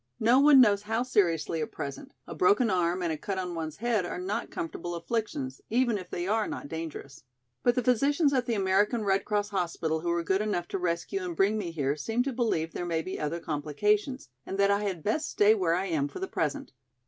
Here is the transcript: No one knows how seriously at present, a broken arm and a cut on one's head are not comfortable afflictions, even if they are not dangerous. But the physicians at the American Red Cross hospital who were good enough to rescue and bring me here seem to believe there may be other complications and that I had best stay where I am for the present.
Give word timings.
No 0.19 0.39
one 0.39 0.59
knows 0.59 0.81
how 0.81 1.03
seriously 1.03 1.61
at 1.61 1.71
present, 1.71 2.15
a 2.25 2.33
broken 2.33 2.71
arm 2.71 3.03
and 3.03 3.13
a 3.13 3.17
cut 3.19 3.37
on 3.37 3.53
one's 3.53 3.77
head 3.77 4.03
are 4.03 4.17
not 4.17 4.49
comfortable 4.49 4.95
afflictions, 4.95 5.61
even 5.69 5.95
if 5.99 6.09
they 6.09 6.27
are 6.27 6.47
not 6.47 6.67
dangerous. 6.67 7.23
But 7.61 7.75
the 7.75 7.83
physicians 7.83 8.33
at 8.33 8.47
the 8.47 8.55
American 8.55 9.03
Red 9.03 9.25
Cross 9.25 9.49
hospital 9.49 9.99
who 9.99 10.09
were 10.09 10.23
good 10.23 10.41
enough 10.41 10.67
to 10.69 10.79
rescue 10.79 11.23
and 11.23 11.35
bring 11.35 11.55
me 11.55 11.69
here 11.69 11.95
seem 11.95 12.23
to 12.23 12.33
believe 12.33 12.73
there 12.73 12.83
may 12.83 13.03
be 13.03 13.19
other 13.19 13.39
complications 13.39 14.29
and 14.43 14.57
that 14.57 14.71
I 14.71 14.81
had 14.85 15.03
best 15.03 15.29
stay 15.29 15.53
where 15.53 15.75
I 15.75 15.85
am 15.85 16.07
for 16.07 16.17
the 16.19 16.27
present. 16.27 16.71